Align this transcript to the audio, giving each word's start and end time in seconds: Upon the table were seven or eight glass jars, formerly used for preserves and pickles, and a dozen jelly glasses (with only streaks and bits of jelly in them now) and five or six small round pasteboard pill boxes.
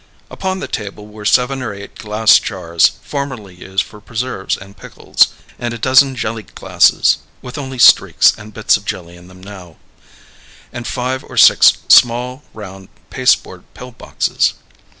Upon 0.31 0.59
the 0.61 0.67
table 0.67 1.05
were 1.07 1.25
seven 1.25 1.61
or 1.61 1.75
eight 1.75 1.93
glass 1.99 2.39
jars, 2.39 2.93
formerly 3.03 3.53
used 3.53 3.83
for 3.83 4.01
preserves 4.01 4.57
and 4.57 4.75
pickles, 4.75 5.27
and 5.59 5.75
a 5.75 5.77
dozen 5.77 6.15
jelly 6.15 6.41
glasses 6.41 7.19
(with 7.43 7.55
only 7.59 7.77
streaks 7.77 8.33
and 8.35 8.51
bits 8.51 8.77
of 8.77 8.85
jelly 8.85 9.15
in 9.15 9.27
them 9.27 9.43
now) 9.43 9.75
and 10.73 10.87
five 10.87 11.23
or 11.23 11.37
six 11.37 11.73
small 11.87 12.41
round 12.55 12.87
pasteboard 13.11 13.63
pill 13.75 13.91
boxes. 13.91 14.53